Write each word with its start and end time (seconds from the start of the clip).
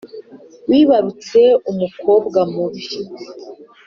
wibarutse 0.69 1.41
umukobwa 1.71 2.39
mubi 2.53 2.85